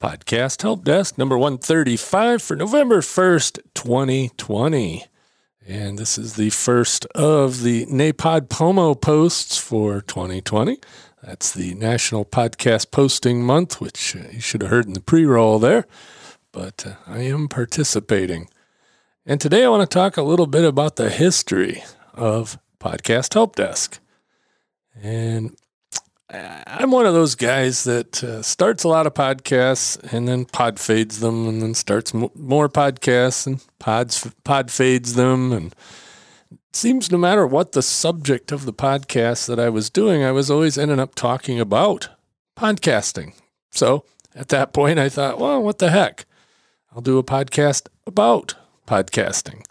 Podcast 0.00 0.62
Help 0.62 0.84
Desk 0.84 1.16
number 1.16 1.38
135 1.38 2.42
for 2.42 2.56
November 2.56 3.00
1st, 3.00 3.60
2020. 3.74 5.06
And 5.66 5.98
this 5.98 6.18
is 6.18 6.34
the 6.34 6.50
first 6.50 7.06
of 7.14 7.62
the 7.62 7.86
NaPodPoMo 7.86 9.00
posts 9.00 9.56
for 9.56 10.02
2020. 10.02 10.78
That's 11.22 11.52
the 11.52 11.74
National 11.74 12.24
Podcast 12.24 12.90
Posting 12.90 13.42
Month, 13.42 13.80
which 13.80 14.14
uh, 14.14 14.28
you 14.30 14.40
should 14.40 14.60
have 14.60 14.70
heard 14.70 14.86
in 14.86 14.92
the 14.92 15.00
pre 15.00 15.24
roll 15.24 15.58
there, 15.58 15.86
but 16.52 16.86
uh, 16.86 16.94
I 17.06 17.20
am 17.20 17.48
participating. 17.48 18.48
And 19.24 19.40
today 19.40 19.64
I 19.64 19.68
want 19.70 19.88
to 19.88 19.94
talk 19.94 20.18
a 20.18 20.22
little 20.22 20.46
bit 20.46 20.64
about 20.64 20.96
the 20.96 21.08
history 21.08 21.82
of 22.12 22.58
Podcast 22.78 23.32
Help 23.32 23.56
Desk. 23.56 23.98
And 25.02 25.56
I'm 26.66 26.90
one 26.90 27.06
of 27.06 27.14
those 27.14 27.34
guys 27.34 27.84
that 27.84 28.22
uh, 28.24 28.42
starts 28.42 28.84
a 28.84 28.88
lot 28.88 29.06
of 29.06 29.14
podcasts 29.14 29.96
and 30.12 30.26
then 30.26 30.44
pod 30.44 30.80
fades 30.80 31.20
them 31.20 31.48
and 31.48 31.62
then 31.62 31.74
starts 31.74 32.14
m- 32.14 32.30
more 32.34 32.68
podcasts 32.68 33.46
and 33.46 33.64
pods 33.78 34.30
pod 34.42 34.70
fades 34.70 35.14
them 35.14 35.52
and 35.52 35.74
it 36.50 36.76
seems 36.76 37.12
no 37.12 37.18
matter 37.18 37.46
what 37.46 37.72
the 37.72 37.82
subject 37.82 38.50
of 38.50 38.64
the 38.64 38.72
podcast 38.72 39.46
that 39.46 39.60
I 39.60 39.68
was 39.68 39.90
doing, 39.90 40.24
I 40.24 40.32
was 40.32 40.50
always 40.50 40.76
ending 40.76 40.98
up 40.98 41.14
talking 41.14 41.60
about 41.60 42.08
podcasting. 42.56 43.34
So 43.70 44.04
at 44.34 44.48
that 44.48 44.72
point, 44.72 44.98
I 44.98 45.08
thought, 45.08 45.38
well, 45.38 45.62
what 45.62 45.78
the 45.78 45.90
heck? 45.90 46.24
I'll 46.92 47.02
do 47.02 47.18
a 47.18 47.24
podcast 47.24 47.88
about 48.06 48.54
podcasting. 48.86 49.64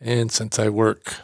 And 0.00 0.30
since 0.30 0.58
I 0.58 0.68
work 0.68 1.16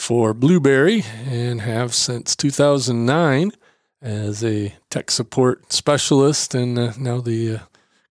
for 0.00 0.32
Blubrry 0.32 1.04
and 1.26 1.60
have 1.60 1.94
since 1.94 2.34
2009 2.34 3.52
as 4.00 4.42
a 4.42 4.74
tech 4.88 5.10
support 5.10 5.70
specialist 5.72 6.54
and 6.54 6.78
uh, 6.78 6.92
now 6.98 7.20
the 7.20 7.56
uh, 7.56 7.58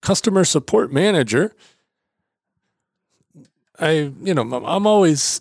customer 0.01 0.43
support 0.43 0.91
manager, 0.91 1.55
I, 3.79 4.11
you 4.21 4.33
know, 4.33 4.41
I'm 4.41 4.85
always 4.85 5.39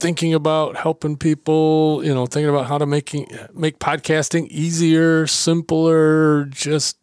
thinking 0.00 0.32
about 0.32 0.76
helping 0.76 1.18
people, 1.18 2.00
you 2.02 2.14
know, 2.14 2.24
thinking 2.24 2.48
about 2.48 2.66
how 2.66 2.78
to 2.78 2.86
making 2.86 3.26
make 3.52 3.78
podcasting 3.78 4.48
easier, 4.48 5.26
simpler, 5.26 6.46
just 6.46 6.96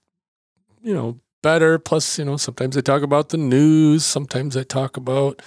you 0.82 0.94
know, 0.94 1.20
better. 1.44 1.78
Plus, 1.78 2.18
you 2.18 2.26
know, 2.26 2.38
sometimes 2.38 2.76
I 2.76 2.82
talk 2.82 3.04
about 3.04 3.30
the 3.30 3.38
news, 3.38 4.04
sometimes 4.04 4.58
I 4.58 4.64
talk 4.64 4.98
about, 4.98 5.42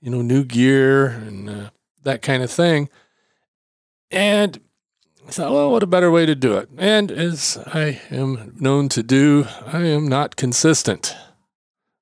you 0.00 0.10
know, 0.10 0.22
new 0.22 0.44
gear 0.44 1.06
and 1.06 1.50
uh, 1.50 1.70
that 2.02 2.22
kind 2.22 2.42
of 2.42 2.50
thing. 2.50 2.88
And 4.10 4.60
I 5.26 5.30
thought, 5.30 5.52
well, 5.52 5.70
what 5.70 5.82
a 5.82 5.86
better 5.86 6.10
way 6.10 6.26
to 6.26 6.34
do 6.34 6.56
it? 6.56 6.68
And 6.78 7.10
as 7.10 7.58
I 7.66 8.00
am 8.10 8.54
known 8.58 8.88
to 8.90 9.02
do, 9.02 9.46
I 9.66 9.82
am 9.84 10.08
not 10.08 10.36
consistent. 10.36 11.14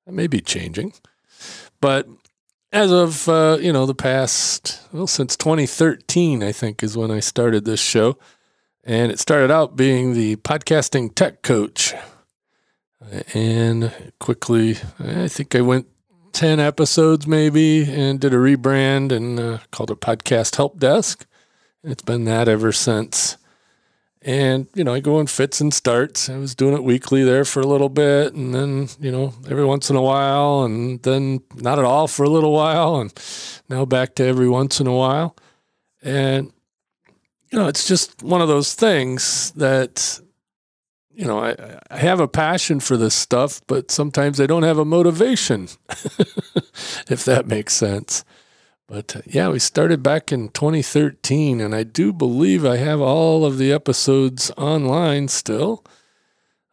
I 0.06 0.12
may 0.12 0.28
be 0.28 0.40
changing, 0.40 0.92
but 1.80 2.08
as 2.72 2.92
of 2.92 3.28
uh, 3.28 3.58
you 3.60 3.72
know 3.72 3.86
the 3.86 3.94
past, 3.94 4.80
well, 4.92 5.08
since 5.08 5.36
2013, 5.36 6.44
I 6.44 6.52
think 6.52 6.82
is 6.82 6.96
when 6.96 7.10
I 7.10 7.18
started 7.18 7.64
this 7.64 7.80
show, 7.80 8.16
and 8.84 9.10
it 9.10 9.18
started 9.18 9.50
out 9.50 9.74
being 9.74 10.14
the 10.14 10.36
podcasting 10.36 11.12
tech 11.14 11.42
coach 11.42 11.92
and 13.34 13.92
quickly, 14.18 14.76
I 14.98 15.28
think 15.28 15.54
I 15.54 15.60
went 15.60 15.86
10 16.36 16.60
episodes 16.60 17.26
maybe 17.26 17.90
and 17.90 18.20
did 18.20 18.34
a 18.34 18.36
rebrand 18.36 19.10
and 19.10 19.40
uh, 19.40 19.58
called 19.70 19.90
it 19.90 20.02
Podcast 20.02 20.56
Help 20.56 20.78
Desk. 20.78 21.26
And 21.82 21.90
It's 21.90 22.02
been 22.02 22.26
that 22.26 22.46
ever 22.46 22.72
since. 22.72 23.38
And, 24.20 24.66
you 24.74 24.84
know, 24.84 24.92
I 24.92 25.00
go 25.00 25.18
in 25.18 25.28
fits 25.28 25.62
and 25.62 25.72
starts. 25.72 26.28
I 26.28 26.36
was 26.36 26.54
doing 26.54 26.74
it 26.74 26.84
weekly 26.84 27.24
there 27.24 27.46
for 27.46 27.60
a 27.60 27.66
little 27.66 27.88
bit 27.88 28.34
and 28.34 28.54
then, 28.54 28.90
you 29.00 29.10
know, 29.10 29.32
every 29.48 29.64
once 29.64 29.88
in 29.88 29.96
a 29.96 30.02
while 30.02 30.64
and 30.64 31.02
then 31.04 31.40
not 31.54 31.78
at 31.78 31.86
all 31.86 32.06
for 32.06 32.24
a 32.24 32.28
little 32.28 32.52
while 32.52 32.96
and 32.96 33.14
now 33.70 33.86
back 33.86 34.14
to 34.16 34.26
every 34.26 34.48
once 34.48 34.78
in 34.78 34.86
a 34.86 34.94
while. 34.94 35.34
And, 36.02 36.52
you 37.50 37.58
know, 37.58 37.66
it's 37.66 37.88
just 37.88 38.22
one 38.22 38.42
of 38.42 38.48
those 38.48 38.74
things 38.74 39.52
that 39.52 40.20
you 41.16 41.24
know, 41.24 41.38
I, 41.42 41.56
I 41.90 41.96
have 41.96 42.20
a 42.20 42.28
passion 42.28 42.78
for 42.78 42.98
this 42.98 43.14
stuff, 43.14 43.62
but 43.66 43.90
sometimes 43.90 44.38
I 44.38 44.46
don't 44.46 44.64
have 44.64 44.78
a 44.78 44.84
motivation, 44.84 45.68
if 47.08 47.24
that 47.24 47.46
makes 47.46 47.72
sense. 47.72 48.22
But 48.86 49.16
uh, 49.16 49.22
yeah, 49.24 49.48
we 49.48 49.58
started 49.58 50.02
back 50.02 50.30
in 50.30 50.50
2013, 50.50 51.60
and 51.60 51.74
I 51.74 51.84
do 51.84 52.12
believe 52.12 52.66
I 52.66 52.76
have 52.76 53.00
all 53.00 53.46
of 53.46 53.56
the 53.56 53.72
episodes 53.72 54.52
online 54.58 55.28
still. 55.28 55.82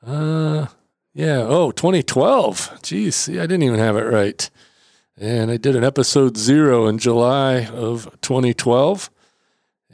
Uh, 0.06 0.68
yeah. 1.14 1.46
Oh, 1.48 1.72
2012. 1.72 2.80
Geez, 2.84 3.16
see, 3.16 3.40
I 3.40 3.44
didn't 3.44 3.64
even 3.64 3.80
have 3.80 3.96
it 3.96 4.02
right. 4.06 4.50
And 5.16 5.52
I 5.52 5.58
did 5.58 5.76
an 5.76 5.84
episode 5.84 6.36
zero 6.38 6.88
in 6.88 6.98
July 6.98 7.66
of 7.66 8.10
2012. 8.22 9.10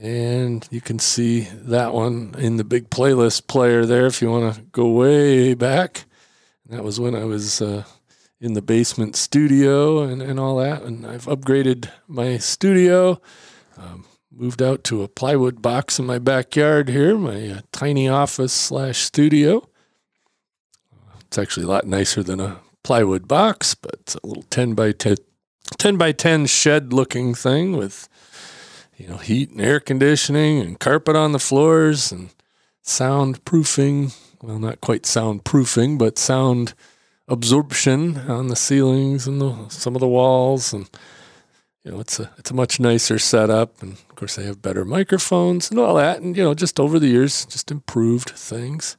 And 0.02 0.66
you 0.72 0.80
can 0.80 0.98
see 0.98 1.42
that 1.52 1.94
one 1.94 2.34
in 2.38 2.56
the 2.56 2.64
big 2.64 2.90
playlist 2.90 3.48
player 3.48 3.86
there 3.86 4.06
if 4.06 4.22
you 4.22 4.32
want 4.32 4.56
to 4.56 4.62
go 4.62 4.88
way 4.88 5.54
back. 5.54 6.06
That 6.68 6.86
was 6.86 7.00
when 7.00 7.16
I 7.16 7.26
was 7.26 7.62
uh, 7.62 7.84
in 8.40 8.54
the 8.54 8.62
basement 8.62 9.18
studio 9.18 10.02
and, 10.04 10.22
and 10.22 10.40
all 10.40 10.56
that. 10.58 10.84
And 10.84 11.06
I've 11.06 11.26
upgraded 11.26 11.90
my 12.08 12.38
studio, 12.38 13.20
um, 13.78 14.06
moved 14.32 14.62
out 14.62 14.86
to 14.86 15.04
a 15.04 15.10
plywood 15.10 15.62
box 15.62 16.00
in 16.00 16.06
my 16.06 16.18
backyard 16.20 16.88
here, 16.88 17.18
my 17.18 17.50
uh, 17.50 17.62
tiny 17.74 18.08
office 18.08 18.54
slash 18.54 19.00
studio. 19.00 19.68
It's 21.26 21.38
actually 21.38 21.66
a 21.66 21.70
lot 21.70 21.86
nicer 21.86 22.24
than 22.24 22.40
a 22.40 22.62
plywood 22.84 23.28
box, 23.28 23.76
but 23.76 23.96
it's 24.00 24.16
a 24.16 24.26
little 24.26 24.44
10 24.44 24.76
by 24.76 24.94
10, 24.94 25.18
10 25.78 25.98
by 25.98 26.14
10 26.14 26.46
shed 26.46 26.94
looking 26.94 27.36
thing 27.36 27.76
with 27.76 28.08
you 29.00 29.08
know, 29.08 29.18
heat 29.18 29.50
and 29.50 29.62
air 29.62 29.80
conditioning 29.80 30.60
and 30.60 30.80
carpet 30.80 31.16
on 31.16 31.32
the 31.32 31.40
floors 31.40 32.12
and 32.12 32.30
soundproofing. 32.86 34.16
Well, 34.42 34.60
not 34.60 34.82
quite 34.82 35.04
soundproofing, 35.04 35.98
but 35.98 36.20
sound 36.20 36.74
absorption 37.28 38.18
on 38.30 38.48
the 38.48 38.56
ceilings 38.56 39.26
and 39.26 39.40
the, 39.40 39.70
some 39.70 39.96
of 39.96 40.02
the 40.02 40.08
walls. 40.08 40.74
And, 40.74 40.90
you 41.84 41.92
know, 41.92 42.00
it's 42.02 42.20
a, 42.20 42.30
it's 42.38 42.52
a 42.52 42.56
much 42.56 42.80
nicer 42.80 43.20
setup. 43.20 43.82
And 43.82 43.94
of 43.94 44.16
course, 44.16 44.36
they 44.36 44.44
have 44.44 44.62
better 44.62 44.84
microphones 44.84 45.72
and 45.72 45.80
all 45.80 45.96
that. 45.96 46.22
And, 46.22 46.36
you 46.36 46.44
know, 46.44 46.54
just 46.54 46.80
over 46.80 47.00
the 47.00 47.08
years, 47.08 47.46
just 47.46 47.72
improved 47.72 48.32
things. 48.32 48.98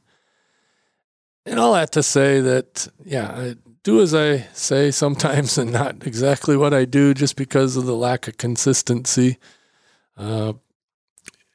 And 1.45 1.59
all 1.59 1.73
that 1.73 1.91
to 1.93 2.03
say 2.03 2.41
that, 2.41 2.87
yeah, 3.03 3.31
I 3.31 3.55
do 3.83 4.01
as 4.01 4.15
I 4.15 4.47
say 4.53 4.89
sometimes 4.89 5.57
and 5.59 5.71
not 5.71 6.05
exactly 6.07 6.57
what 6.57 6.73
I 6.73 6.85
do 6.85 7.13
just 7.13 7.35
because 7.35 7.75
of 7.75 7.85
the 7.85 7.95
lack 7.95 8.27
of 8.27 8.37
consistency. 8.37 9.37
Uh, 10.21 10.53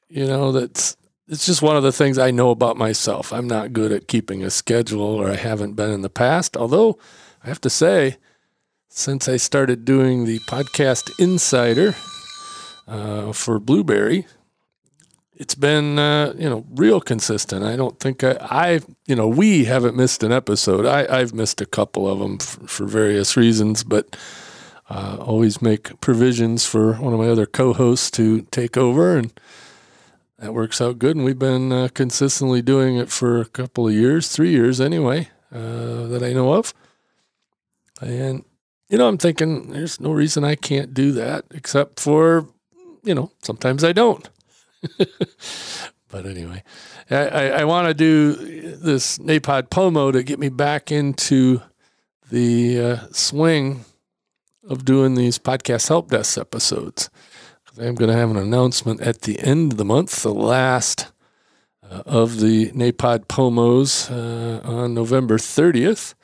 you 0.08 0.26
know, 0.26 0.50
that's 0.50 0.96
it's 1.28 1.46
just 1.46 1.62
one 1.62 1.76
of 1.76 1.82
the 1.82 1.92
things 1.92 2.18
I 2.18 2.30
know 2.30 2.50
about 2.50 2.76
myself. 2.76 3.32
I'm 3.32 3.46
not 3.46 3.72
good 3.72 3.92
at 3.92 4.08
keeping 4.08 4.42
a 4.42 4.50
schedule, 4.50 5.02
or 5.02 5.30
I 5.30 5.36
haven't 5.36 5.74
been 5.74 5.90
in 5.90 6.02
the 6.02 6.10
past. 6.10 6.56
Although 6.56 6.98
I 7.44 7.48
have 7.48 7.60
to 7.62 7.70
say, 7.70 8.16
since 8.88 9.28
I 9.28 9.36
started 9.36 9.84
doing 9.84 10.24
the 10.24 10.40
podcast 10.40 11.10
Insider 11.18 11.94
uh, 12.88 13.32
for 13.32 13.60
Blubrry, 13.60 14.26
it's 15.36 15.54
been 15.54 15.98
uh, 16.00 16.34
you 16.36 16.50
know 16.50 16.66
real 16.74 17.00
consistent. 17.00 17.64
I 17.64 17.76
don't 17.76 18.00
think 18.00 18.24
I, 18.24 18.36
I 18.40 18.80
you 19.06 19.14
know 19.14 19.28
we 19.28 19.64
haven't 19.64 19.96
missed 19.96 20.24
an 20.24 20.32
episode. 20.32 20.86
I, 20.86 21.06
I've 21.08 21.34
missed 21.34 21.60
a 21.60 21.66
couple 21.66 22.08
of 22.08 22.18
them 22.18 22.38
for, 22.38 22.66
for 22.66 22.84
various 22.86 23.36
reasons, 23.36 23.84
but 23.84 24.16
uh, 24.88 25.16
always 25.20 25.60
make 25.60 26.00
provisions 26.00 26.64
for 26.64 26.94
one 26.94 27.12
of 27.12 27.18
my 27.18 27.28
other 27.28 27.46
co-hosts 27.46 28.10
to 28.12 28.42
take 28.50 28.76
over, 28.76 29.16
and 29.16 29.32
that 30.38 30.54
works 30.54 30.80
out 30.80 30.98
good. 30.98 31.16
And 31.16 31.24
we've 31.24 31.38
been 31.38 31.72
uh, 31.72 31.88
consistently 31.92 32.62
doing 32.62 32.96
it 32.96 33.10
for 33.10 33.40
a 33.40 33.46
couple 33.46 33.88
of 33.88 33.94
years, 33.94 34.28
three 34.28 34.50
years 34.50 34.80
anyway, 34.80 35.28
uh, 35.52 36.06
that 36.06 36.22
I 36.22 36.32
know 36.32 36.52
of. 36.52 36.72
And 38.00 38.44
you 38.88 38.98
know, 38.98 39.08
I'm 39.08 39.18
thinking 39.18 39.70
there's 39.70 40.00
no 40.00 40.12
reason 40.12 40.44
I 40.44 40.54
can't 40.54 40.94
do 40.94 41.12
that, 41.12 41.44
except 41.50 41.98
for 41.98 42.48
you 43.02 43.14
know 43.14 43.32
sometimes 43.42 43.82
I 43.82 43.92
don't. 43.92 44.28
but 46.08 46.26
anyway, 46.26 46.62
I, 47.10 47.16
I, 47.16 47.46
I 47.46 47.64
want 47.64 47.88
to 47.88 47.94
do 47.94 48.34
this 48.76 49.18
NaPodPoMo 49.18 50.12
to 50.12 50.22
get 50.22 50.38
me 50.38 50.48
back 50.48 50.92
into 50.92 51.60
the 52.30 52.80
uh, 52.80 52.96
swing 53.10 53.84
of 54.68 54.84
doing 54.84 55.14
these 55.14 55.38
podcast 55.38 55.88
help 55.88 56.10
desk 56.10 56.38
episodes. 56.38 57.10
I'm 57.78 57.94
going 57.94 58.10
to 58.10 58.16
have 58.16 58.30
an 58.30 58.38
announcement 58.38 59.02
at 59.02 59.22
the 59.22 59.38
end 59.40 59.72
of 59.72 59.78
the 59.78 59.84
month, 59.84 60.22
the 60.22 60.32
last 60.32 61.12
uh, 61.82 62.02
of 62.06 62.40
the 62.40 62.70
NaPodPoMos 62.70 64.10
uh, 64.10 64.66
on 64.66 64.94
November 64.94 65.36
30th. 65.36 66.14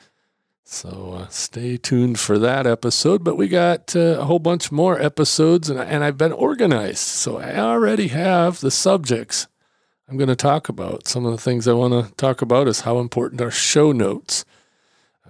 So 0.63 1.13
uh, 1.19 1.27
stay 1.27 1.77
tuned 1.77 2.19
for 2.19 2.39
that 2.39 2.65
episode. 2.65 3.23
But 3.23 3.35
we 3.35 3.47
got 3.47 3.95
uh, 3.95 4.17
a 4.19 4.25
whole 4.25 4.39
bunch 4.39 4.71
more 4.71 4.99
episodes, 4.99 5.69
and, 5.69 5.79
and 5.79 6.03
I've 6.03 6.17
been 6.17 6.31
organized. 6.31 6.97
So 6.97 7.37
I 7.37 7.55
already 7.59 8.07
have 8.07 8.59
the 8.59 8.71
subjects 8.71 9.47
I'm 10.09 10.17
going 10.17 10.29
to 10.29 10.35
talk 10.35 10.69
about. 10.69 11.07
Some 11.07 11.25
of 11.25 11.31
the 11.31 11.37
things 11.37 11.67
I 11.67 11.73
want 11.73 11.93
to 11.93 12.13
talk 12.15 12.41
about 12.41 12.67
is 12.67 12.81
how 12.81 12.97
important 12.97 13.41
are 13.41 13.51
show 13.51 13.91
notes, 13.91 14.43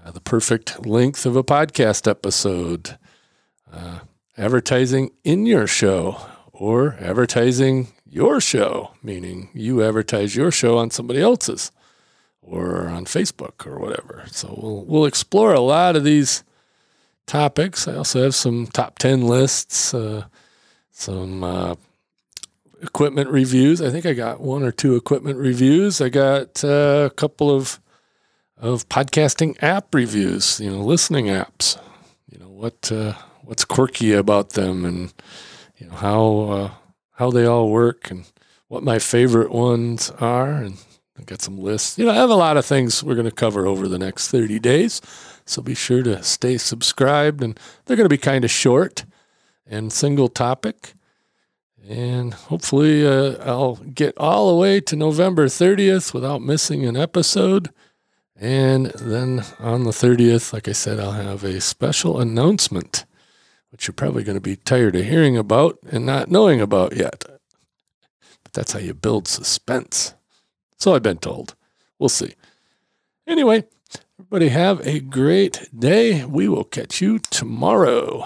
uh, 0.06 0.12
the 0.12 0.22
perfect 0.22 0.86
length 0.86 1.26
of 1.26 1.36
a 1.36 1.44
podcast 1.44 2.10
episode, 2.10 2.98
uh, 3.74 4.00
advertising 4.38 5.12
in 5.24 5.46
your 5.46 5.68
show, 5.68 6.18
or 6.52 6.96
advertising 7.00 7.88
your 8.06 8.40
show, 8.40 8.92
meaning 9.02 9.50
you 9.54 9.84
advertise 9.84 10.36
your 10.36 10.52
show 10.52 10.78
on 10.78 10.92
somebody 10.92 11.20
else's 11.22 11.72
or 12.42 12.88
on 12.88 13.06
Facebook 13.06 13.66
or 13.66 13.80
whatever. 13.80 14.26
So 14.28 14.58
we'll 14.62 14.86
we'll 14.86 15.06
explore 15.06 15.54
a 15.54 15.60
lot 15.60 15.96
of 15.96 16.04
these 16.04 16.44
topics. 17.26 17.88
I 17.88 17.96
also 17.96 18.24
have 18.24 18.36
some 18.36 18.68
top 18.68 19.00
ten 19.00 19.22
lists, 19.22 19.94
uh, 19.94 20.26
some 20.92 21.44
uh, 21.44 21.76
equipment 22.82 23.30
reviews. 23.30 23.82
I 23.82 23.90
think 23.90 24.06
I 24.06 24.14
got 24.14 24.42
one 24.42 24.64
or 24.64 24.72
two 24.72 24.96
equipment 24.96 25.38
reviews. 25.38 26.02
I 26.02 26.10
got 26.10 26.64
uh, 26.64 27.10
a 27.12 27.14
couple 27.16 27.50
of 27.50 27.80
of 28.58 28.88
podcasting 28.90 29.62
app 29.64 29.94
reviews. 29.96 30.60
You 30.60 30.72
know, 30.72 30.82
listening 30.82 31.26
apps. 31.26 31.80
You 32.30 32.40
know 32.40 32.50
what 32.50 32.92
uh, 32.92 33.14
what's 33.44 33.66
quirky 33.66 34.14
about 34.14 34.52
them, 34.52 34.86
and 34.86 35.14
you 35.78 35.88
know 35.88 35.96
how 35.96 36.40
uh, 36.42 36.72
how 37.14 37.32
they 37.32 37.46
all 37.46 37.70
work, 37.70 38.10
and 38.10 38.26
what 38.68 38.84
my 38.84 39.00
favorite 39.00 39.52
ones 39.52 40.12
are, 40.20 40.52
and 40.52 40.78
I 41.18 41.24
got 41.24 41.42
some 41.42 41.58
lists. 41.58 41.98
You 41.98 42.06
know, 42.06 42.12
I 42.12 42.16
have 42.16 42.30
a 42.30 42.36
lot 42.36 42.58
of 42.58 42.66
things 42.66 43.04
we're 43.04 43.16
going 43.16 43.26
to 43.26 43.32
cover 43.32 43.68
over 43.68 43.88
the 43.88 44.00
next 44.00 44.30
30 44.30 44.60
days. 44.60 45.00
So 45.46 45.62
be 45.62 45.76
sure 45.76 46.02
to 46.04 46.24
stay 46.24 46.58
subscribed. 46.58 47.44
And 47.44 47.60
they're 47.86 47.98
going 47.98 48.06
to 48.06 48.14
be 48.14 48.18
kind 48.18 48.44
of 48.44 48.52
short 48.52 49.06
and 49.68 49.94
single 49.94 50.28
topic. 50.28 50.94
And 51.88 52.34
hopefully, 52.34 53.06
uh, 53.06 53.36
I'll 53.44 53.76
get 53.76 54.18
all 54.18 54.50
the 54.50 54.60
way 54.60 54.80
to 54.82 54.96
November 54.96 55.48
30th 55.48 56.14
without 56.14 56.42
missing 56.42 56.86
an 56.86 56.96
episode. 56.96 57.70
And 58.36 58.88
then 58.88 59.44
on 59.60 59.84
the 59.84 59.92
30th, 59.92 60.54
like 60.54 60.68
I 60.68 60.72
said, 60.72 61.00
I'll 61.00 61.12
have 61.12 61.44
a 61.44 61.62
special 61.62 62.20
announcement, 62.20 63.06
which 63.74 63.88
you're 63.88 63.94
probably 63.94 64.24
going 64.24 64.38
to 64.38 64.42
be 64.42 64.56
tired 64.56 64.96
of 64.96 65.04
hearing 65.04 65.36
about 65.36 65.80
and 65.92 66.06
not 66.06 66.30
knowing 66.30 66.62
about 66.62 66.96
yet. 66.96 67.26
But 68.44 68.54
that's 68.54 68.74
how 68.74 68.80
you 68.80 68.94
build 68.94 69.28
suspense. 69.28 70.14
So 70.78 70.94
I've 70.94 71.02
been 71.02 71.18
told. 71.18 71.56
We'll 71.98 72.08
see. 72.08 72.36
Anyway, 73.26 73.64
everybody 74.20 74.50
have 74.50 74.86
a 74.86 75.00
great 75.00 75.68
day. 75.76 76.24
We 76.24 76.48
will 76.48 76.66
catch 76.66 77.02
you 77.02 77.18
tomorrow. 77.18 78.26